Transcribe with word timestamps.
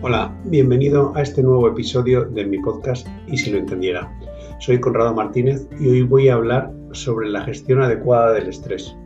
Hola, 0.00 0.32
bienvenido 0.44 1.12
a 1.16 1.22
este 1.22 1.42
nuevo 1.42 1.66
episodio 1.66 2.24
de 2.24 2.46
mi 2.46 2.58
podcast 2.58 3.04
Y 3.26 3.36
si 3.36 3.50
lo 3.50 3.58
entendiera. 3.58 4.16
Soy 4.60 4.78
Conrado 4.78 5.12
Martínez 5.12 5.66
y 5.80 5.88
hoy 5.88 6.02
voy 6.02 6.28
a 6.28 6.34
hablar 6.34 6.72
sobre 6.92 7.28
la 7.28 7.40
gestión 7.40 7.82
adecuada 7.82 8.32
del 8.32 8.46
estrés. 8.46 8.96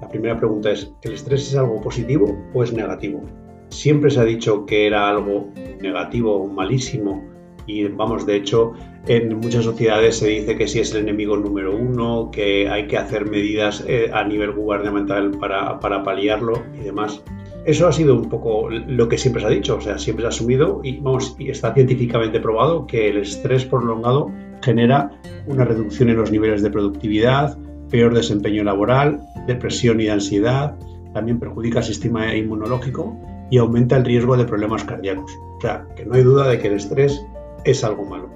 La 0.00 0.08
primera 0.08 0.38
pregunta 0.38 0.70
es, 0.70 0.90
¿el 1.02 1.12
estrés 1.12 1.48
es 1.48 1.54
algo 1.54 1.82
positivo 1.82 2.34
o 2.54 2.64
es 2.64 2.72
negativo? 2.72 3.22
Siempre 3.68 4.10
se 4.10 4.20
ha 4.20 4.24
dicho 4.24 4.64
que 4.64 4.86
era 4.86 5.10
algo 5.10 5.52
negativo 5.82 6.48
malísimo 6.48 7.22
y 7.66 7.84
vamos, 7.84 8.24
de 8.24 8.36
hecho, 8.36 8.72
en 9.06 9.38
muchas 9.40 9.66
sociedades 9.66 10.16
se 10.16 10.28
dice 10.28 10.56
que 10.56 10.66
si 10.66 10.80
es 10.80 10.94
el 10.94 11.02
enemigo 11.02 11.36
número 11.36 11.76
uno, 11.76 12.30
que 12.32 12.70
hay 12.70 12.86
que 12.86 12.96
hacer 12.96 13.26
medidas 13.26 13.84
eh, 13.86 14.10
a 14.14 14.24
nivel 14.24 14.52
gubernamental 14.52 15.32
para, 15.32 15.78
para 15.78 16.02
paliarlo 16.02 16.62
y 16.74 16.84
demás. 16.84 17.22
Eso 17.68 17.86
ha 17.86 17.92
sido 17.92 18.14
un 18.14 18.30
poco 18.30 18.70
lo 18.70 19.10
que 19.10 19.18
siempre 19.18 19.42
se 19.42 19.46
ha 19.46 19.50
dicho, 19.50 19.76
o 19.76 19.80
sea, 19.82 19.98
siempre 19.98 20.22
se 20.22 20.26
ha 20.26 20.28
asumido 20.30 20.80
y, 20.82 21.00
vamos, 21.00 21.36
y 21.38 21.50
está 21.50 21.74
científicamente 21.74 22.40
probado 22.40 22.86
que 22.86 23.10
el 23.10 23.18
estrés 23.18 23.66
prolongado 23.66 24.32
genera 24.62 25.10
una 25.46 25.66
reducción 25.66 26.08
en 26.08 26.16
los 26.16 26.30
niveles 26.30 26.62
de 26.62 26.70
productividad, 26.70 27.58
peor 27.90 28.14
desempeño 28.14 28.64
laboral, 28.64 29.20
depresión 29.46 30.00
y 30.00 30.08
ansiedad, 30.08 30.78
también 31.12 31.38
perjudica 31.38 31.80
el 31.80 31.84
sistema 31.84 32.34
inmunológico 32.34 33.14
y 33.50 33.58
aumenta 33.58 33.98
el 33.98 34.06
riesgo 34.06 34.38
de 34.38 34.46
problemas 34.46 34.84
cardíacos. 34.84 35.30
O 35.58 35.60
sea, 35.60 35.86
que 35.94 36.06
no 36.06 36.14
hay 36.14 36.22
duda 36.22 36.48
de 36.48 36.58
que 36.58 36.68
el 36.68 36.74
estrés 36.76 37.22
es 37.66 37.84
algo 37.84 38.06
malo. 38.06 38.30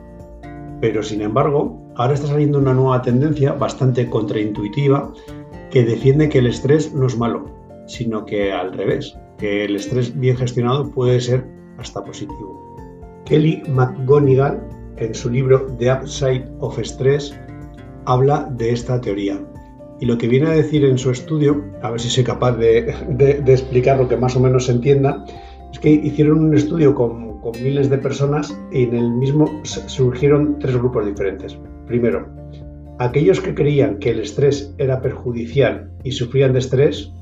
Pero 0.82 1.02
sin 1.02 1.22
embargo, 1.22 1.80
ahora 1.94 2.12
está 2.12 2.26
saliendo 2.26 2.58
una 2.58 2.74
nueva 2.74 3.00
tendencia 3.00 3.54
bastante 3.54 4.10
contraintuitiva 4.10 5.10
que 5.70 5.84
defiende 5.86 6.28
que 6.28 6.40
el 6.40 6.48
estrés 6.48 6.92
no 6.92 7.06
es 7.06 7.16
malo, 7.16 7.61
sino 7.92 8.24
que 8.24 8.50
al 8.50 8.72
revés, 8.72 9.18
que 9.36 9.66
el 9.66 9.76
estrés 9.76 10.18
bien 10.18 10.36
gestionado 10.36 10.90
puede 10.90 11.20
ser 11.20 11.44
hasta 11.76 12.02
positivo. 12.02 12.74
Kelly 13.26 13.62
McGonigal, 13.68 14.66
en 14.96 15.14
su 15.14 15.28
libro 15.28 15.66
The 15.78 15.92
Upside 15.92 16.48
of 16.60 16.78
Stress, 16.78 17.38
habla 18.06 18.50
de 18.56 18.72
esta 18.72 18.98
teoría. 19.00 19.38
Y 20.00 20.06
lo 20.06 20.16
que 20.16 20.26
viene 20.26 20.48
a 20.48 20.52
decir 20.52 20.84
en 20.86 20.96
su 20.96 21.10
estudio, 21.10 21.62
a 21.82 21.90
ver 21.90 22.00
si 22.00 22.08
soy 22.08 22.24
capaz 22.24 22.52
de, 22.52 22.94
explicar 23.46 23.98
lo 23.98 24.08
que 24.08 24.16
más 24.16 24.34
o 24.36 24.40
menos 24.40 24.66
se 24.66 24.72
entienda, 24.72 25.24
es 25.70 25.78
que 25.78 25.90
hicieron 25.90 26.46
un 26.46 26.56
estudio 26.56 26.94
con, 26.94 27.40
con 27.40 27.52
miles 27.62 27.90
de 27.90 27.98
personas 27.98 28.58
y 28.72 28.84
en 28.84 28.96
el 28.96 29.10
mismo 29.10 29.60
surgieron 29.64 30.58
tres 30.58 30.76
grupos 30.76 31.04
diferentes. 31.04 31.58
Primero, 31.86 32.26
aquellos 32.98 33.40
que 33.40 33.54
creían 33.54 33.98
que 33.98 34.10
el 34.10 34.20
estrés 34.20 34.74
era 34.78 35.02
perjudicial 35.02 35.90
y 36.02 36.12
sufrían 36.12 36.54
de 36.54 36.60
estrés 36.60 37.12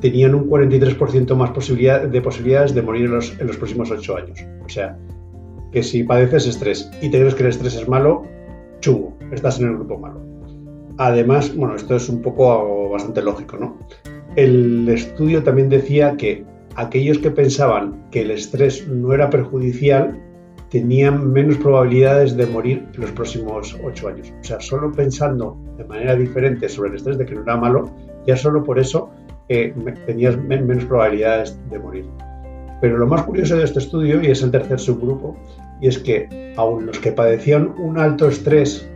tenían 0.00 0.34
un 0.34 0.48
43% 0.48 1.34
más 1.34 1.50
posibilidad, 1.50 2.02
de 2.02 2.20
posibilidades 2.20 2.74
de 2.74 2.82
morir 2.82 3.06
en 3.06 3.12
los, 3.12 3.38
en 3.38 3.46
los 3.46 3.56
próximos 3.56 3.90
8 3.90 4.16
años. 4.16 4.38
O 4.64 4.68
sea, 4.68 4.98
que 5.72 5.82
si 5.82 6.04
padeces 6.04 6.46
estrés 6.46 6.90
y 7.02 7.10
te 7.10 7.18
crees 7.18 7.34
que 7.34 7.42
el 7.42 7.48
estrés 7.48 7.74
es 7.74 7.88
malo, 7.88 8.24
chungo, 8.80 9.16
estás 9.32 9.58
en 9.60 9.68
el 9.68 9.74
grupo 9.74 9.98
malo. 9.98 10.20
Además, 10.98 11.54
bueno, 11.56 11.74
esto 11.74 11.96
es 11.96 12.08
un 12.08 12.22
poco 12.22 12.90
bastante 12.90 13.22
lógico, 13.22 13.56
¿no? 13.56 13.78
El 14.36 14.88
estudio 14.88 15.42
también 15.42 15.68
decía 15.68 16.16
que 16.16 16.44
aquellos 16.76 17.18
que 17.18 17.30
pensaban 17.30 18.08
que 18.10 18.22
el 18.22 18.30
estrés 18.30 18.86
no 18.86 19.12
era 19.12 19.30
perjudicial 19.30 20.20
tenían 20.70 21.32
menos 21.32 21.56
probabilidades 21.58 22.36
de 22.36 22.46
morir 22.46 22.86
en 22.94 23.00
los 23.00 23.10
próximos 23.12 23.76
8 23.84 24.08
años. 24.08 24.32
O 24.40 24.44
sea, 24.44 24.60
solo 24.60 24.92
pensando 24.92 25.56
de 25.76 25.84
manera 25.84 26.14
diferente 26.14 26.68
sobre 26.68 26.90
el 26.90 26.96
estrés 26.96 27.18
de 27.18 27.26
que 27.26 27.34
no 27.34 27.42
era 27.42 27.56
malo, 27.56 27.90
ya 28.26 28.36
solo 28.36 28.62
por 28.62 28.78
eso 28.78 29.10
tenías 29.48 30.36
menos 30.38 30.84
probabilidades 30.84 31.58
de 31.70 31.78
morir. 31.78 32.06
Pero 32.80 32.98
lo 32.98 33.06
más 33.06 33.22
curioso 33.22 33.56
de 33.56 33.64
este 33.64 33.78
estudio, 33.78 34.22
y 34.22 34.26
es 34.26 34.42
el 34.42 34.50
tercer 34.50 34.78
subgrupo, 34.78 35.36
y 35.80 35.88
es 35.88 35.98
que 35.98 36.52
aun 36.56 36.86
los 36.86 36.98
que 36.98 37.12
padecían 37.12 37.74
un 37.78 37.98
alto 37.98 38.28
estrés, 38.28 38.88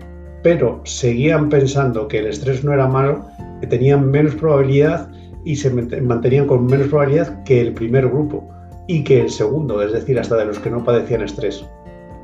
pero 0.42 0.80
seguían 0.84 1.48
pensando 1.48 2.08
que 2.08 2.18
el 2.18 2.26
estrés 2.26 2.64
no 2.64 2.72
era 2.72 2.86
malo, 2.86 3.26
que 3.60 3.66
tenían 3.66 4.10
menos 4.10 4.34
probabilidad 4.34 5.10
y 5.44 5.56
se 5.56 5.70
mantenían 5.70 6.46
con 6.46 6.66
menos 6.66 6.88
probabilidad 6.88 7.42
que 7.44 7.60
el 7.60 7.72
primer 7.72 8.08
grupo 8.08 8.48
y 8.86 9.04
que 9.04 9.20
el 9.20 9.30
segundo, 9.30 9.82
es 9.82 9.92
decir, 9.92 10.18
hasta 10.18 10.36
de 10.36 10.46
los 10.46 10.58
que 10.58 10.70
no 10.70 10.84
padecían 10.84 11.22
estrés. 11.22 11.64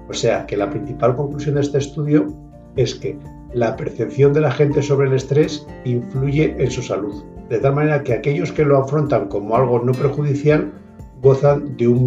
O 0.09 0.13
sea 0.13 0.47
que 0.47 0.57
la 0.57 0.71
principal 0.71 1.17
conclusión 1.17 1.57
de 1.57 1.63
este 1.63 1.79
estudio 1.79 2.33
es 2.77 2.95
que 2.95 3.19
la 3.53 3.77
percepción 3.77 4.33
de 4.33 4.41
la 4.41 4.51
gente 4.51 4.83
sobre 4.83 5.09
el 5.09 5.15
estrés 5.15 5.67
influye 5.85 6.55
en 6.59 6.71
su 6.71 6.83
salud 6.83 7.25
de 7.49 7.59
tal 7.59 7.75
manera 7.75 8.03
que 8.03 8.15
aquellos 8.15 8.53
que 8.53 8.65
lo 8.65 8.79
afrontan 8.79 9.29
como 9.29 9.57
algo 9.57 9.81
no 9.81 9.93
perjudicial 9.93 10.73
gozan 11.21 11.77
de 11.77 11.89
un, 11.89 12.05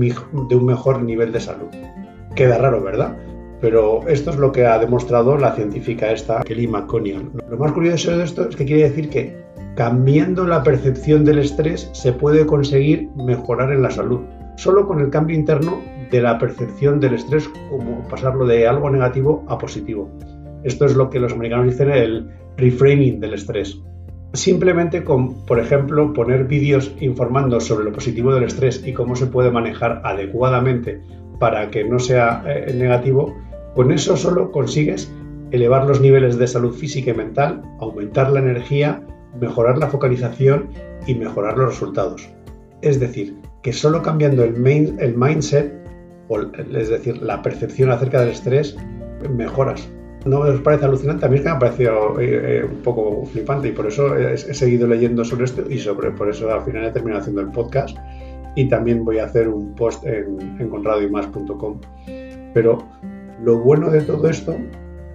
mejor 0.66 1.02
nivel 1.02 1.32
de 1.32 1.40
salud. 1.40 1.68
Queda 2.36 2.58
raro, 2.60 2.84
¿verdad? 2.84 3.18
Pero 3.62 4.08
esto 4.08 4.30
es 4.30 4.38
lo 4.38 4.52
que 4.52 4.66
ha 4.66 4.78
demostrado 4.78 5.38
la 5.38 5.54
científica 5.54 6.12
esta, 6.12 6.42
Kelly 6.44 6.68
McConial. 6.68 7.32
Lo 7.50 7.58
más 7.58 7.72
curioso 7.72 8.16
de 8.16 8.24
esto 8.24 8.48
es 8.48 8.56
que 8.56 8.66
quiere 8.66 8.90
decir 8.90 9.10
que 9.10 9.36
cambiando 9.76 10.46
la 10.46 10.62
percepción 10.62 11.26
del 11.26 11.40
estrés 11.40 11.90
se 11.94 12.14
puede 12.14 12.46
conseguir 12.46 13.10
mejorar 13.16 13.72
en 13.72 13.82
la 13.82 13.92
salud, 13.92 14.22
solo 14.56 14.88
con 14.88 15.00
el 15.00 15.10
cambio 15.10 15.36
interno 15.36 15.80
de 16.12 16.22
la 16.22 16.38
percepción 16.38 17.00
del 17.00 17.16
estrés, 17.16 17.50
como 17.70 18.08
pasarlo 18.08 18.46
de 18.46 18.68
algo 18.68 18.90
negativo 18.90 19.44
a 19.48 19.58
positivo. 19.58 20.10
Esto 20.64 20.86
es 20.86 20.96
lo 20.96 21.10
que 21.10 21.20
los 21.20 21.34
americanos 21.34 21.68
dicen 21.68 21.90
el 21.92 22.30
reframing 22.58 23.20
del 23.20 23.34
estrés. 23.34 23.80
Simplemente 24.38 25.04
con, 25.04 25.34
por 25.46 25.60
ejemplo, 25.60 26.14
poner 26.14 26.44
vídeos 26.44 26.94
informando 27.00 27.60
sobre 27.60 27.86
lo 27.86 27.92
positivo 27.92 28.36
del 28.36 28.44
estrés 28.44 28.84
y 28.86 28.94
cómo 28.94 29.16
se 29.16 29.26
puede 29.26 29.50
manejar 29.50 30.00
adecuadamente 30.04 31.02
para 31.40 31.72
que 31.72 31.84
no 31.84 31.98
sea 31.98 32.44
eh, 32.46 32.72
negativo, 32.76 33.36
con 33.74 33.92
eso 33.92 34.16
solo 34.16 34.52
consigues 34.52 35.12
elevar 35.50 35.88
los 35.88 36.02
niveles 36.02 36.38
de 36.38 36.46
salud 36.46 36.72
física 36.72 37.10
y 37.10 37.14
mental, 37.16 37.64
aumentar 37.80 38.32
la 38.32 38.40
energía, 38.40 39.02
mejorar 39.42 39.80
la 39.80 39.88
focalización 39.88 40.70
y 41.08 41.16
mejorar 41.16 41.58
los 41.58 41.70
resultados. 41.70 42.30
Es 42.84 43.00
decir, 43.00 43.36
que 43.64 43.74
solo 43.74 44.04
cambiando 44.04 44.44
el, 44.44 44.56
el 45.00 45.18
mindset, 45.18 45.74
es 46.76 46.90
decir, 46.90 47.24
la 47.24 47.42
percepción 47.42 47.90
acerca 47.90 48.20
del 48.20 48.30
estrés, 48.30 48.78
mejoras 49.36 49.90
¿No 50.28 50.40
os 50.42 50.60
parece 50.60 50.86
alucinante? 50.86 51.26
A 51.26 51.30
mí 51.30 51.38
que 51.38 51.46
me 51.46 51.52
ha 51.52 51.60
parecido 51.60 52.20
eh, 52.20 52.60
eh, 52.60 52.66
un 52.66 52.82
poco 52.82 53.26
flipante 53.26 53.70
y 53.70 53.72
por 53.72 53.88
eso 53.88 54.16
he, 54.18 54.38
seguido 54.38 54.86
leyendo 54.86 55.24
sobre 55.24 55.46
esto 55.46 55.64
y 55.70 55.80
sobre 55.80 56.12
por 56.12 56.30
eso 56.30 56.52
al 56.52 56.64
final 56.64 56.84
he 56.84 56.92
terminado 56.92 57.22
haciendo 57.22 57.42
el 57.42 57.48
podcast 57.48 57.98
y 58.56 58.68
también 58.68 59.06
voy 59.06 59.20
a 59.20 59.26
hacer 59.26 59.48
un 59.48 59.74
post 59.76 60.06
en 60.06 60.58
encontradoymas.com. 60.60 61.80
Pero 62.54 62.84
lo 63.42 63.60
bueno 63.60 63.90
de 63.90 64.02
todo 64.02 64.28
esto 64.28 64.56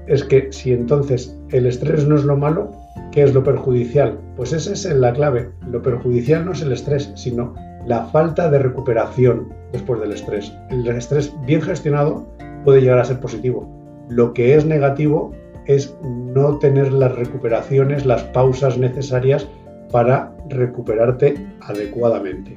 es 0.07 0.25
que 0.25 0.51
si 0.51 0.73
entonces 0.73 1.39
el 1.51 1.67
estrés 1.67 2.07
no 2.07 2.17
es 2.17 2.25
lo 2.25 2.39
malo, 2.39 2.71
¿qué 3.11 3.23
es 3.25 3.35
lo 3.35 3.45
perjudicial? 3.45 4.19
Pues 4.37 4.55
esa 4.55 4.73
es 4.73 4.85
la 4.97 5.13
clave. 5.13 5.51
Lo 5.71 5.83
perjudicial 5.83 6.47
no 6.47 6.53
es 6.53 6.63
el 6.63 6.73
estrés, 6.73 7.13
sino 7.17 7.55
la 7.87 8.07
falta 8.07 8.51
de 8.51 8.61
recuperación 8.61 9.53
después 9.73 10.01
del 10.01 10.13
estrés. 10.13 10.53
El 10.71 10.87
estrés 10.89 11.35
bien 11.45 11.61
gestionado 11.61 12.27
puede 12.65 12.81
llegar 12.81 13.01
a 13.01 13.05
ser 13.05 13.21
positivo 13.21 13.82
lo 14.09 14.33
que 14.33 14.55
es 14.55 14.65
negativo 14.65 15.33
es 15.67 15.97
no 16.03 16.59
tener 16.59 16.93
las 16.93 17.15
recuperaciones, 17.15 18.05
las 18.05 18.23
pausas 18.25 18.79
necesarias 18.79 19.49
para 19.91 20.35
recuperarte 20.49 21.35
adecuadamente. 21.61 22.57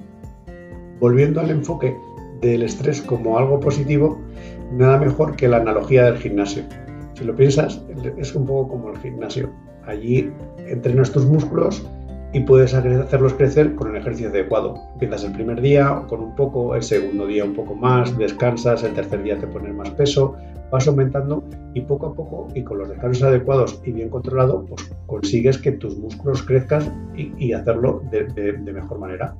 Volviendo 1.00 1.42
al 1.42 1.52
enfoque 1.52 1.96
del 2.42 2.64
estrés 2.64 3.02
como 3.02 3.38
algo 3.38 3.60
positivo, 3.60 4.20
nada 4.72 4.98
mejor 4.98 5.36
que 5.36 5.48
la 5.48 5.58
analogía 5.58 6.06
del 6.06 6.18
gimnasio. 6.18 6.64
Si 7.14 7.24
lo 7.24 7.36
piensas, 7.36 7.82
es 8.18 8.36
un 8.36 8.46
poco 8.46 8.70
como 8.70 8.90
el 8.90 8.98
gimnasio. 8.98 9.50
Allí 9.86 10.32
entrenas 10.68 11.12
tus 11.12 11.26
músculos 11.26 11.86
y 12.34 12.42
puedes 12.42 12.74
hacerlos 12.74 13.34
crecer 13.36 13.76
con 13.76 13.92
el 13.92 14.02
ejercicio 14.02 14.30
adecuado. 14.30 14.76
Empiezas 14.94 15.24
el 15.24 15.32
primer 15.34 15.62
día 15.62 16.04
con 16.08 16.22
un 16.22 16.36
poco, 16.36 16.76
el 16.76 16.84
segundo 16.84 17.28
día 17.28 17.46
un 17.46 17.54
poco 17.54 17.76
más, 17.76 18.18
descansas, 18.18 18.84
el 18.84 18.94
tercer 18.94 19.24
día 19.24 19.38
te 19.38 19.48
pones 19.48 19.74
más 19.74 19.92
peso, 19.92 20.36
vas 20.76 20.90
aumentando 20.90 21.42
y 21.74 21.82
poco 21.82 22.08
a 22.08 22.14
poco 22.14 22.48
y 22.54 22.62
con 22.62 22.80
los 22.80 22.90
descansos 22.90 23.24
adecuados 23.24 23.82
y 23.86 23.94
bien 23.94 24.10
controlado, 24.10 24.66
pues 24.66 24.94
consigues 25.08 25.58
que 25.58 25.72
tus 25.72 25.98
músculos 25.98 26.44
crezcan 26.44 27.14
y, 27.16 27.54
hacerlo 27.54 28.04
de, 28.12 28.54
mejor 28.74 29.00
manera. 29.00 29.34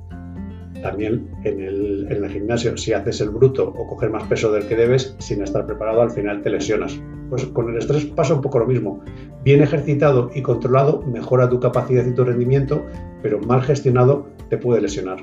También 0.82 1.28
en 1.44 1.60
el, 1.60 2.06
en 2.10 2.24
el, 2.24 2.30
gimnasio, 2.30 2.76
si 2.78 2.94
haces 2.94 3.20
el 3.20 3.30
bruto 3.30 3.68
o 3.68 3.86
coger 3.86 4.10
más 4.10 4.24
peso 4.24 4.50
del 4.50 4.66
que 4.66 4.76
debes 4.76 5.14
sin 5.18 5.42
estar 5.42 5.66
preparado, 5.66 6.00
al 6.00 6.10
final 6.10 6.40
te 6.40 6.48
lesionas. 6.48 6.98
Pues 7.28 7.44
con 7.46 7.68
el 7.68 7.76
estrés 7.76 8.06
pasa 8.06 8.34
un 8.34 8.40
poco 8.40 8.58
lo 8.58 8.66
mismo. 8.66 9.00
Bien 9.44 9.62
ejercitado 9.62 10.30
y 10.34 10.40
controlado 10.40 11.02
mejora 11.02 11.50
tu 11.50 11.60
capacidad 11.60 12.06
y 12.06 12.14
tu 12.14 12.24
rendimiento, 12.24 12.82
pero 13.22 13.40
mal 13.40 13.62
gestionado 13.62 14.26
te 14.48 14.56
puede 14.56 14.80
lesionar. 14.80 15.18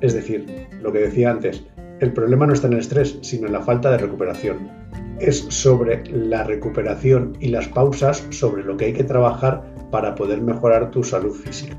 Es 0.00 0.14
decir, 0.14 0.68
lo 0.80 0.90
que 0.90 1.00
decía 1.00 1.30
antes, 1.30 1.66
el 2.00 2.14
problema 2.14 2.46
no 2.46 2.54
está 2.54 2.66
en 2.66 2.74
el 2.74 2.78
estrés, 2.78 3.18
sino 3.20 3.46
en 3.46 3.52
la 3.52 3.60
falta 3.60 3.90
de 3.90 3.98
recuperación 3.98 4.80
es 5.20 5.38
sobre 5.48 6.02
la 6.10 6.44
recuperación 6.44 7.36
y 7.40 7.48
las 7.48 7.68
pausas 7.68 8.26
sobre 8.30 8.64
lo 8.64 8.76
que 8.76 8.86
hay 8.86 8.92
que 8.92 9.04
trabajar 9.04 9.62
para 9.90 10.14
poder 10.14 10.40
mejorar 10.40 10.90
tu 10.90 11.04
salud 11.04 11.32
física. 11.32 11.76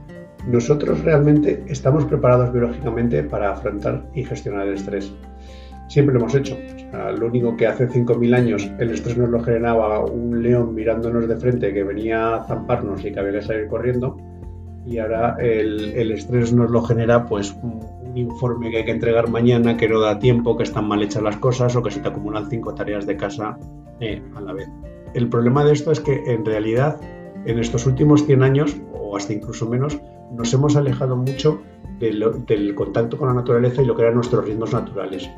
Nosotros 0.48 1.04
realmente 1.04 1.64
estamos 1.68 2.06
preparados 2.06 2.52
biológicamente 2.52 3.24
para 3.24 3.52
afrontar 3.52 4.04
y 4.14 4.24
gestionar 4.24 4.68
el 4.68 4.74
estrés. 4.76 5.14
siempre 5.88 6.14
lo 6.14 6.22
hemos 6.22 6.36
hecho. 6.36 6.58
lo 7.18 7.28
único 7.28 7.56
que 7.58 7.68
hace 7.68 7.88
5.000 7.88 8.36
años 8.36 8.72
el 8.80 8.92
estrés 8.92 9.18
nos 9.18 9.30
lo 9.30 9.42
generaba 9.42 10.04
un 10.04 10.42
león 10.42 10.74
mirándonos 10.74 11.28
de 11.28 11.36
frente 11.36 11.74
que 11.74 11.84
venía 11.84 12.36
a 12.36 12.44
zamparnos 12.46 13.04
y 13.06 13.12
que 13.12 13.20
había 13.20 13.34
que 13.34 13.42
salir 13.42 13.68
corriendo. 13.68 14.18
Y 14.86 14.98
ahora 14.98 15.36
el, 15.40 15.92
el 15.92 16.12
estrés 16.12 16.54
nos 16.54 16.72
lo 16.72 16.82
genera 16.82 17.26
pues 17.26 17.56
un, 18.12 18.18
informe 18.18 18.70
que 18.70 18.78
hay 18.78 18.86
que 18.86 18.92
entregar 18.92 19.30
mañana, 19.30 19.78
que 19.78 19.88
no 19.88 20.00
da 20.00 20.20
tiempo, 20.20 20.58
que 20.58 20.64
están 20.64 20.88
mal 20.88 21.02
hechas 21.02 21.24
las 21.24 21.38
cosas 21.38 21.76
o 21.76 21.84
que 21.84 21.92
se 21.92 22.00
te 22.00 22.08
acumulan 22.08 22.50
cinco 22.50 22.74
tareas 22.74 23.06
de 23.06 23.18
casa 23.18 23.58
eh, 24.00 24.22
a 24.36 24.42
la 24.42 24.54
vez. 24.54 24.70
El 25.14 25.30
problema 25.30 25.64
de 25.64 25.74
esto 25.74 25.92
es 25.92 26.00
que 26.00 26.24
en 26.26 26.46
realidad 26.46 27.00
en 27.46 27.60
estos 27.60 27.86
últimos 27.86 28.26
100 28.26 28.44
años, 28.44 28.78
o 28.94 29.18
hasta 29.18 29.34
incluso 29.34 29.68
menos, 29.68 30.00
nos 30.32 30.54
hemos 30.54 30.76
alejado 30.76 31.16
mucho 31.16 31.62
del 32.00 32.74
contacto 32.76 33.18
con 33.18 33.28
la 33.28 33.34
naturaleza 33.34 33.82
y 33.82 33.86
lo 33.86 33.96
que 33.96 34.04
eran 34.04 34.16
nuestros 34.16 34.46
ritmos 34.46 34.74
naturales. 34.74 35.30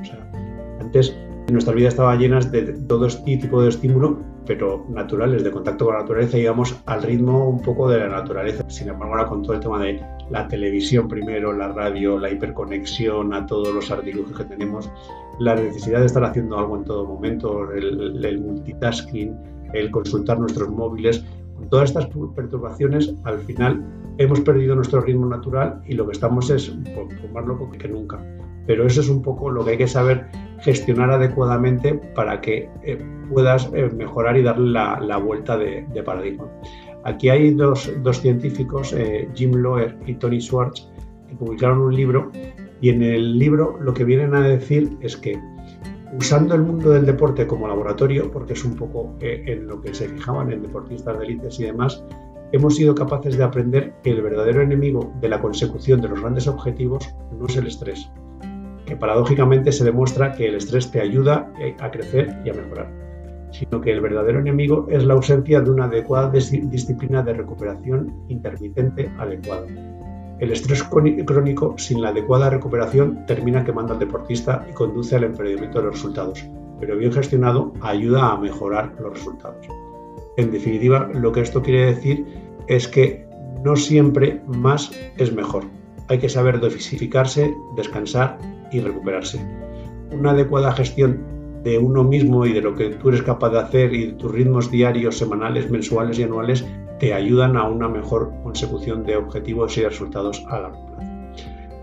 Antes 0.79 1.15
nuestra 1.51 1.73
vida 1.73 1.89
estaba 1.89 2.15
llena 2.15 2.39
de 2.39 2.73
todo 2.87 3.07
este 3.07 3.37
tipo 3.37 3.61
de 3.61 3.69
estímulo, 3.69 4.19
pero 4.45 4.85
naturales, 4.89 5.43
de 5.43 5.51
contacto 5.51 5.85
con 5.85 5.95
la 5.95 6.01
naturaleza, 6.01 6.37
íbamos 6.37 6.75
al 6.85 7.03
ritmo 7.03 7.49
un 7.49 7.61
poco 7.61 7.89
de 7.89 7.99
la 7.99 8.09
naturaleza. 8.09 8.63
Sin 8.69 8.89
embargo, 8.89 9.15
ahora 9.15 9.27
con 9.27 9.43
todo 9.43 9.53
el 9.53 9.59
tema 9.59 9.81
de 9.81 10.01
la 10.29 10.47
televisión 10.47 11.07
primero, 11.07 11.53
la 11.53 11.69
radio, 11.69 12.19
la 12.19 12.31
hiperconexión 12.31 13.33
a 13.33 13.45
todos 13.45 13.73
los 13.73 13.89
artilugios 13.91 14.37
que 14.37 14.45
tenemos, 14.45 14.89
la 15.39 15.55
necesidad 15.55 15.99
de 15.99 16.07
estar 16.07 16.23
haciendo 16.23 16.57
algo 16.57 16.77
en 16.77 16.83
todo 16.85 17.05
momento, 17.05 17.71
el, 17.71 18.23
el 18.23 18.41
multitasking, 18.41 19.35
el 19.73 19.91
consultar 19.91 20.39
nuestros 20.39 20.69
móviles, 20.69 21.23
con 21.55 21.69
todas 21.69 21.89
estas 21.89 22.07
perturbaciones, 22.35 23.13
al 23.23 23.39
final 23.39 23.83
hemos 24.17 24.41
perdido 24.41 24.75
nuestro 24.75 25.01
ritmo 25.01 25.25
natural 25.25 25.81
y 25.85 25.93
lo 25.93 26.05
que 26.05 26.13
estamos 26.13 26.49
es 26.49 26.75
más 27.33 27.45
loco 27.45 27.69
que 27.71 27.87
nunca. 27.87 28.19
Pero 28.65 28.87
eso 28.87 29.01
es 29.01 29.09
un 29.09 29.21
poco 29.21 29.49
lo 29.49 29.63
que 29.65 29.71
hay 29.71 29.77
que 29.77 29.87
saber 29.87 30.27
gestionar 30.63 31.11
adecuadamente 31.11 31.93
para 32.15 32.39
que 32.39 32.69
eh, 32.83 32.97
puedas 33.29 33.69
eh, 33.73 33.89
mejorar 33.93 34.37
y 34.37 34.43
darle 34.43 34.71
la, 34.71 35.17
vuelta 35.17 35.57
de, 35.57 35.85
paradigma. 36.03 36.47
Aquí 37.03 37.29
hay 37.29 37.53
dos, 37.53 37.91
científicos, 38.21 38.93
eh, 38.93 39.27
Jim 39.33 39.51
Loer 39.55 39.97
y 40.05 40.13
Tony 40.15 40.39
Schwartz, 40.39 40.89
que 41.27 41.35
publicaron 41.35 41.79
un 41.79 41.93
libro 41.93 42.31
y 42.79 42.89
en 42.89 43.03
el 43.03 43.37
libro 43.37 43.77
lo 43.81 43.93
que 43.93 44.05
vienen 44.05 44.33
a 44.35 44.41
decir 44.41 44.97
es 45.01 45.17
que 45.17 45.37
usando 46.17 46.55
el 46.55 46.61
mundo 46.61 46.91
del 46.91 47.05
deporte 47.05 47.45
como 47.45 47.67
laboratorio, 47.67 48.31
porque 48.31 48.53
es 48.53 48.63
un 48.63 48.75
poco 48.75 49.15
en 49.19 49.67
lo 49.67 49.81
que 49.81 49.93
se 49.93 50.07
fijaban 50.07 50.51
en 50.51 50.61
deportistas 50.61 51.17
de 51.17 51.25
élites 51.25 51.59
y 51.59 51.63
demás, 51.63 52.03
hemos 52.51 52.75
sido 52.75 52.93
capaces 52.93 53.37
de 53.37 53.43
aprender 53.43 53.93
que 54.03 54.11
el 54.11 54.21
verdadero 54.21 54.61
enemigo 54.61 55.11
de 55.19 55.27
la 55.27 55.41
consecución 55.41 56.01
de 56.01 56.09
los 56.09 56.21
grandes 56.21 56.47
objetivos 56.47 57.09
no 57.37 57.47
es 57.47 57.55
el 57.57 57.67
estrés, 57.67 58.09
paradójicamente 58.95 59.71
se 59.71 59.83
demuestra 59.83 60.33
que 60.33 60.47
el 60.47 60.55
estrés 60.55 60.91
te 60.91 61.01
ayuda 61.01 61.51
a 61.79 61.91
crecer 61.91 62.37
y 62.45 62.49
a 62.49 62.53
mejorar, 62.53 62.89
sino 63.51 63.81
que 63.81 63.91
el 63.91 64.01
verdadero 64.01 64.39
enemigo 64.39 64.87
es 64.89 65.03
la 65.05 65.13
ausencia 65.13 65.61
de 65.61 65.71
una 65.71 65.85
adecuada 65.85 66.29
disciplina 66.29 67.21
de 67.21 67.33
recuperación 67.33 68.13
intermitente 68.27 69.09
adecuada. 69.17 69.67
El 70.39 70.51
estrés 70.51 70.83
crónico 70.83 71.75
sin 71.77 72.01
la 72.01 72.09
adecuada 72.09 72.49
recuperación 72.49 73.25
termina 73.25 73.63
quemando 73.63 73.93
al 73.93 73.99
deportista 73.99 74.65
y 74.69 74.73
conduce 74.73 75.15
al 75.15 75.23
empeoramiento 75.23 75.79
de 75.79 75.85
los 75.85 75.93
resultados, 75.93 76.43
pero 76.79 76.97
bien 76.97 77.13
gestionado 77.13 77.73
ayuda 77.81 78.31
a 78.31 78.37
mejorar 78.37 78.93
los 78.99 79.13
resultados. 79.13 79.65
En 80.35 80.51
definitiva, 80.51 81.09
lo 81.13 81.31
que 81.31 81.41
esto 81.41 81.61
quiere 81.61 81.85
decir 81.85 82.25
es 82.67 82.87
que 82.87 83.25
no 83.63 83.75
siempre 83.75 84.41
más 84.47 84.91
es 85.17 85.31
mejor. 85.31 85.63
Hay 86.09 86.17
que 86.17 86.27
saber 86.27 86.59
dosificarse, 86.59 87.55
descansar 87.77 88.37
y 88.73 88.81
recuperarse. 88.81 89.39
Una 90.11 90.31
adecuada 90.31 90.73
gestión 90.73 91.33
de 91.63 91.77
uno 91.77 92.03
mismo 92.03 92.45
y 92.45 92.53
de 92.53 92.61
lo 92.61 92.75
que 92.75 92.89
tú 92.89 93.09
eres 93.09 93.23
capaz 93.23 93.49
de 93.51 93.59
hacer 93.59 93.93
y 93.93 94.07
de 94.07 94.13
tus 94.13 94.31
ritmos 94.31 94.69
diarios, 94.69 95.17
semanales, 95.17 95.71
mensuales 95.71 96.19
y 96.19 96.23
anuales 96.23 96.65
te 96.99 97.13
ayudan 97.13 97.57
a 97.57 97.67
una 97.67 97.87
mejor 97.87 98.31
consecución 98.43 99.03
de 99.03 99.15
objetivos 99.15 99.77
y 99.77 99.83
resultados 99.83 100.43
a 100.49 100.59
largo 100.59 100.85
plazo. 100.87 101.11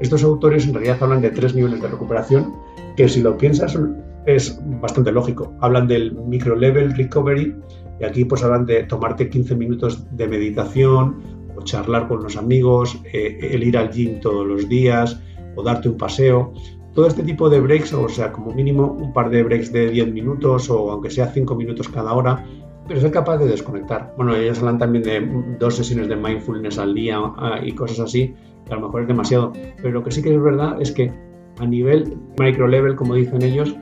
Estos 0.01 0.23
autores 0.23 0.67
en 0.67 0.75
realidad 0.75 0.99
hablan 1.01 1.21
de 1.21 1.31
tres 1.31 1.55
niveles 1.55 1.81
de 1.81 1.89
recuperación 1.89 2.55
que 2.97 3.09
si 3.09 3.23
lo 3.23 3.37
piensas 3.37 3.79
es 4.27 4.61
bastante 4.81 5.13
lógico. 5.13 5.55
Hablan 5.61 5.89
del 5.89 6.13
micro 6.13 6.57
level 6.57 6.95
recovery, 6.97 7.55
y 8.01 8.05
aquí 8.05 8.25
pues 8.25 8.43
hablan 8.43 8.67
de 8.67 8.85
tomarte 8.85 9.29
15 9.29 9.55
minutos 9.57 10.07
de 10.17 10.27
meditación 10.27 11.23
o 11.57 11.63
charlar 11.63 12.09
con 12.09 12.23
los 12.23 12.37
amigos, 12.37 12.99
eh, 13.13 13.39
el 13.53 13.63
ir 13.63 13.77
al 13.77 13.91
gym 13.91 14.21
todos 14.21 14.47
los 14.47 14.69
días 14.69 15.21
o 15.57 15.63
darte 15.63 15.89
un 15.89 15.97
paseo. 15.97 16.53
Todo 16.95 17.07
este 17.07 17.23
tipo 17.23 17.49
de 17.49 17.61
breaks, 17.61 17.93
o 17.93 18.09
sea, 18.09 18.33
como 18.33 18.53
mínimo 18.53 18.93
un 18.93 19.13
par 19.13 19.31
de 19.31 19.43
breaks 19.43 19.73
de 19.73 19.91
10 19.91 20.13
minutos 20.13 20.69
o 20.71 20.91
aunque 20.91 21.11
sea 21.11 21.27
5 21.27 21.55
minutos 21.55 21.89
cada 21.89 22.13
hora, 22.13 22.45
pero 22.89 23.01
ser 23.01 23.13
capaz 23.13 23.39
de 23.39 23.47
desconectar. 23.47 24.13
Bueno, 24.17 24.35
ellos 24.35 24.59
hablan 24.59 24.79
también 24.79 25.05
de 25.05 25.57
dos 25.61 25.77
sesiones 25.77 26.09
de 26.09 26.17
mindfulness 26.17 26.79
al 26.79 26.95
día 26.95 27.19
ah, 27.37 27.61
y 27.63 27.73
cosas 27.73 28.01
así, 28.01 28.35
que 28.67 28.73
a 28.73 28.77
lo 28.77 28.87
mejor 28.87 29.03
es 29.03 29.09
demasiado. 29.09 29.53
Pero 29.77 29.93
lo 29.93 30.03
que 30.03 30.11
sí 30.11 30.23
que 30.23 30.35
es 30.35 30.43
verdad 30.43 30.77
es 30.81 30.91
que 30.91 31.13
a 31.61 31.67
nivel 31.67 32.17
micro 32.39 32.67
level, 32.67 32.97
como 32.97 33.15
dicen 33.15 33.43
ellos, 33.43 33.77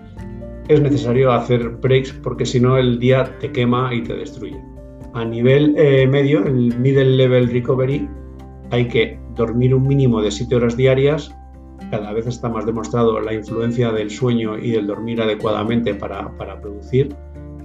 es 0.69 0.82
necesario 0.82 1.32
hacer 1.32 1.69
breaks 1.81 2.12
porque 2.12 2.44
si 2.44 2.61
no 2.61 2.76
el 2.76 2.99
día 2.99 3.38
te 3.40 3.50
quema 3.50 3.94
y 3.94 4.02
te 4.02 4.14
destruye. 4.14 4.61
A 5.14 5.25
nivel 5.25 5.75
eh, 5.78 6.06
medio, 6.06 6.44
el 6.44 6.78
middle 6.78 7.16
level 7.16 7.49
recovery, 7.49 8.06
hay 8.70 8.88
que 8.88 9.19
dormir 9.34 9.75
un 9.75 9.87
mínimo 9.87 10.20
de 10.20 10.31
7 10.31 10.54
horas 10.54 10.76
diarias. 10.76 11.34
Cada 11.90 12.12
vez 12.12 12.26
está 12.26 12.48
más 12.48 12.66
demostrado 12.66 13.20
la 13.20 13.32
influencia 13.32 13.92
del 13.92 14.10
sueño 14.10 14.58
y 14.58 14.72
del 14.72 14.86
dormir 14.86 15.20
adecuadamente 15.20 15.94
para, 15.94 16.28
para 16.36 16.60
producir 16.60 17.14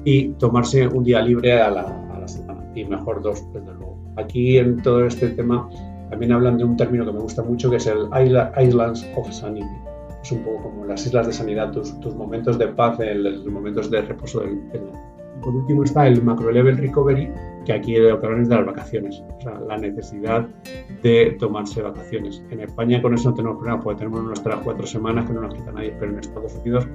y 0.05 0.29
tomarse 0.33 0.87
un 0.87 1.03
día 1.03 1.21
libre 1.21 1.61
a 1.61 1.69
la, 1.71 2.27
semana 2.27 2.63
y 2.73 2.85
mejor 2.85 3.21
dos, 3.21 3.43
desde 3.53 3.73
luego. 3.73 3.97
Aquí 4.15 4.57
en 4.57 4.81
todo 4.81 5.05
este 5.05 5.27
tema 5.29 5.69
también 6.09 6.31
hablan 6.31 6.57
de 6.57 6.63
un 6.63 6.77
término 6.77 7.05
que 7.05 7.11
me 7.11 7.19
gusta 7.19 7.43
mucho 7.43 7.69
que 7.69 7.77
es 7.77 7.87
el 7.87 8.07
Islands 8.57 9.05
of 9.15 9.29
Sanity 9.29 9.83
es 10.23 10.31
un 10.31 10.43
poco 10.43 10.63
como 10.63 10.85
las 10.85 11.05
islas 11.05 11.27
de 11.27 11.33
sanidad, 11.33 11.71
tus, 11.71 12.15
momentos 12.15 12.57
de 12.57 12.69
paz, 12.69 12.97
los 12.99 13.45
momentos 13.45 13.91
de 13.91 14.01
reposo 14.01 14.39
del, 14.39 14.61
Por 15.43 15.55
último 15.55 15.83
está 15.83 16.07
el 16.07 16.23
macro 16.23 16.51
level 16.51 16.77
recovery, 16.77 17.29
que 17.65 17.73
aquí 17.73 17.95
lo 17.97 18.19
que 18.19 18.41
es 18.41 18.49
de 18.49 18.55
las 18.55 18.65
vacaciones, 18.65 19.23
o 19.37 19.41
sea, 19.41 19.59
la 19.59 19.77
necesidad 19.77 20.47
de 21.01 21.35
tomarse 21.39 21.81
vacaciones. 21.81 22.43
En 22.49 22.61
España 22.61 23.01
con 23.01 23.13
eso 23.13 23.29
no 23.29 23.35
tenemos 23.35 23.57
problema, 23.57 23.81
porque 23.81 23.99
tenemos 23.99 24.23
nuestras 24.23 24.59
cuatro 24.63 24.85
semanas 24.85 25.25
que 25.25 25.33
no 25.33 25.41
nos 25.41 25.53
quita 25.53 25.71
nadie, 25.71 25.93
pero 25.99 26.11
en 26.11 26.19
Estados 26.19 26.55
Unidos 26.55 26.87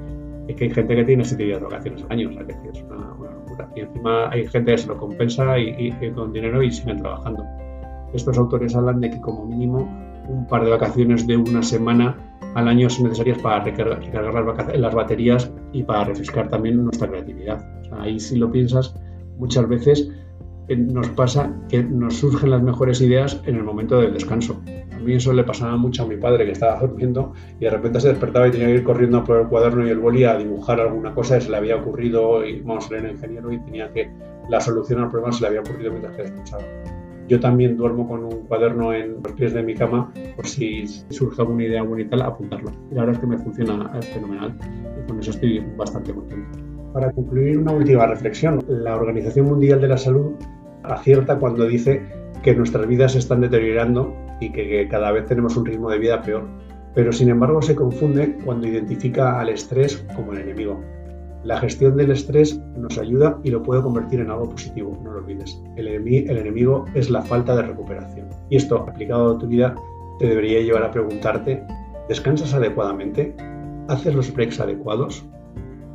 es 0.49 0.57
que 0.57 0.65
hay 0.65 0.71
gente 0.71 0.97
que 0.97 1.05
tiene 1.05 1.25
siete 1.25 1.45
días 1.45 1.61
de 1.61 1.65
vacaciones 1.65 2.03
al 2.05 2.13
año, 2.13 2.31
o 2.31 2.33
sea, 2.33 2.47
que 2.47 2.53
es 2.53 2.83
una, 2.83 3.07
locura. 3.35 3.69
Y 3.77 3.81
encima 3.81 4.31
hay 4.31 4.47
gente 4.47 4.73
que 4.73 4.79
se 4.79 4.89
lo 4.89 4.97
compensa 4.97 5.59
y, 5.59 5.93
y 6.01 6.11
con 6.13 6.33
dinero 6.33 6.63
y 6.63 6.71
siguen 6.71 6.99
trabajando. 6.99 7.45
Estos 8.15 8.39
autores 8.39 8.75
hablan 8.75 9.01
de 9.01 9.11
que 9.11 9.21
como 9.21 9.45
mínimo 9.45 9.87
un 10.29 10.47
par 10.47 10.65
de 10.65 10.71
vacaciones 10.71 11.27
de 11.27 11.37
una 11.37 11.63
semana 11.63 12.17
al 12.55 12.69
año 12.69 12.89
son 12.89 13.05
necesarias 13.05 13.39
para 13.39 13.65
recargar, 13.65 14.45
las, 14.77 14.95
baterías 14.95 15.51
y 15.73 15.83
para 15.83 16.05
refrescar 16.05 16.49
también 16.49 16.83
nuestra 16.83 17.09
creatividad. 17.09 17.65
Ahí 17.93 18.19
si 18.21 18.37
lo 18.37 18.51
piensas, 18.51 18.95
muchas 19.39 19.69
veces 19.69 20.11
eh, 20.69 20.77
nos 20.77 21.09
pasa 21.11 21.53
que 21.69 21.83
nos 21.83 22.17
surgen 22.17 22.51
las 22.51 22.63
mejores 22.63 23.01
ideas 23.01 23.41
en 23.47 23.57
el 23.57 23.65
momento 23.65 24.01
del 24.01 24.13
descanso. 24.13 24.61
A 24.95 25.01
mí 25.01 25.15
eso 25.15 25.33
le 25.33 25.45
pasaba 25.45 25.77
mucho 25.77 26.03
a 26.03 26.07
mi 26.07 26.17
padre 26.17 26.45
que 26.45 26.53
estaba 26.53 26.81
durmiendo 26.81 27.33
y 27.59 27.65
de 27.65 27.71
repente 27.71 28.01
se 28.01 28.09
despertaba 28.09 28.49
y 28.49 28.51
tenía 28.51 28.67
que 28.67 28.75
ir 28.75 28.85
corriendo 28.85 29.23
por 29.25 29.41
el 29.41 29.47
cuaderno 29.47 29.87
y 29.87 29.91
el 29.91 29.99
boli 29.99 30.25
a 30.25 30.37
dibujar 30.37 30.81
alguna 30.81 31.15
cosa 31.15 31.39
y 31.39 31.41
se 31.41 31.51
le 31.51 31.57
había 31.57 31.77
ocurrido, 31.77 32.45
y 32.45 32.61
vamos 32.61 32.87
a 32.87 32.95
leer 32.95 33.13
ingeniero 33.13 33.53
y 33.53 33.59
tenía 33.61 33.93
que 33.93 34.11
la 34.49 34.61
solución 34.61 35.01
al 35.01 35.11
problema 35.11 35.33
se 35.33 35.43
le 35.43 35.49
había 35.49 35.61
ocurrido 35.61 35.91
mientras 35.91 36.17
que 36.17 36.23
descansaba. 36.23 36.65
Yo 37.29 37.39
también 37.39 37.77
duermo 37.77 38.09
con 38.09 38.25
un 38.25 38.47
cuaderno 38.47 38.93
en 38.93 39.23
los 39.23 39.33
pies 39.33 39.53
de 39.53 39.63
mi 39.63 39.75
cama 39.75 40.13
por 40.35 40.47
si 40.47 40.87
surge 41.11 41.43
alguna 41.43 41.65
idea 41.65 41.83
bonita, 41.83 42.17
apuntarlo. 42.25 42.73
Y 42.91 42.95
la 42.95 43.03
verdad 43.03 43.17
es 43.17 43.21
que 43.21 43.27
me 43.27 43.39
funciona 43.39 44.01
fenomenal 44.01 44.55
y 44.99 45.07
con 45.07 45.21
eso 45.21 45.31
estoy 45.31 45.63
bastante 45.77 46.13
contento. 46.13 46.68
Para 46.93 47.13
concluir, 47.13 47.59
una 47.59 47.73
última 47.73 48.07
reflexión. 48.07 48.65
La 48.69 48.97
Organización 48.97 49.47
Mundial 49.47 49.81
de 49.81 49.89
la 49.89 49.99
Salud 49.99 50.33
acierta 50.85 51.39
cuando 51.39 51.67
dice 51.67 52.03
que 52.43 52.55
nuestras 52.55 52.87
vidas 52.87 53.13
se 53.13 53.19
están 53.19 53.41
deteriorando 53.41 54.15
y 54.41 54.51
que 54.53 54.87
cada 54.89 55.13
vez 55.13 55.27
tenemos 55.27 55.57
un 55.57 55.67
ritmo 55.67 55.91
de 55.91 55.99
vida 55.99 56.23
peor. 56.23 56.47
Pero 56.95 57.13
sin 57.13 57.29
embargo 57.29 57.61
se 57.61 57.75
confunde 57.75 58.39
cuando 58.45 58.67
identifica 58.67 59.39
al 59.39 59.51
estrés 59.51 60.05
como 60.17 60.33
el 60.33 60.39
enemigo. 60.39 60.81
La 61.45 61.59
gestión 61.59 61.97
del 61.97 62.11
estrés 62.11 62.61
nos 62.77 62.99
ayuda 62.99 63.39
y 63.45 63.51
lo 63.51 63.63
puede 63.63 63.83
convertir 63.83 64.21
en 64.21 64.31
algo 64.31 64.49
positivo, 64.49 64.99
no 65.05 65.13
lo 65.13 65.19
olvides. 65.19 65.63
El, 65.77 65.89
enemigo 65.89 66.85
es 66.95 67.11
la 67.11 67.23
falta 67.23 67.55
de 67.55 67.63
recuperación. 67.63 68.29
Y 68.51 68.57
esto, 68.57 68.79
aplicado 68.89 69.37
a 69.37 69.39
tu 69.39 69.47
vida, 69.47 69.75
te 70.19 70.27
debería 70.27 70.61
llevar 70.61 70.83
a 70.83 70.91
preguntarte, 70.91 71.63
¿descansas 72.09 72.55
adecuadamente? 72.55 73.37
¿Haces 73.89 74.15
los 74.15 74.33
breaks 74.35 74.59
adecuados? 74.59 75.25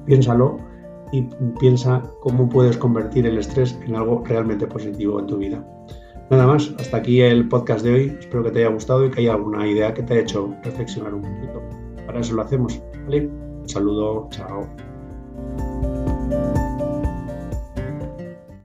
Piénsalo 0.06 0.73
y 1.14 1.22
piensa 1.60 2.04
cómo 2.22 2.50
puedes 2.50 2.76
convertir 2.76 3.28
el 3.28 3.38
estrés 3.38 3.80
en 3.86 3.96
algo 3.96 4.24
realmente 4.26 4.66
positivo 4.68 5.20
en 5.20 5.28
tu 5.28 5.38
vida. 5.38 5.64
Nada 6.30 6.48
más, 6.48 6.74
hasta 6.80 6.98
aquí 6.98 7.22
el 7.22 7.48
podcast 7.48 7.86
de 7.86 7.94
hoy. 7.94 8.18
Espero 8.20 8.44
que 8.44 8.50
te 8.50 8.60
haya 8.60 8.74
gustado 8.74 9.06
y 9.06 9.12
que 9.12 9.22
haya 9.22 9.34
alguna 9.34 9.68
idea 9.68 9.94
que 9.94 10.02
te 10.02 10.14
haya 10.14 10.24
hecho 10.24 10.54
reflexionar 10.64 11.14
un 11.14 11.22
poquito. 11.22 11.62
Para 12.08 12.20
eso 12.20 12.34
lo 12.34 12.42
hacemos. 12.42 12.82
¿vale? 13.06 13.28
Un 13.28 13.70
saludo, 13.70 14.28
chao. 14.32 14.68